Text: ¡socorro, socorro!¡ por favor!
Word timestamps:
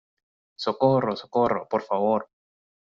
¡socorro, 0.55 1.15
socorro!¡ 1.15 1.67
por 1.69 1.83
favor! 1.83 2.27